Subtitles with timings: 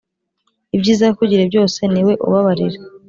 [0.75, 2.77] ibyiza yakugiriye byose niwe ubabarira